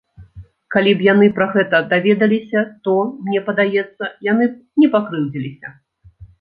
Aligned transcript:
Калі 0.75 0.93
б 1.01 1.05
яны 1.07 1.27
пра 1.35 1.47
гэта 1.55 1.81
даведаліся, 1.91 2.65
то, 2.89 2.97
мне 3.29 3.45
падаецца, 3.53 4.03
яны 4.31 4.51
б 4.57 4.85
не 4.85 4.93
пакрыўдзіліся. 4.99 5.67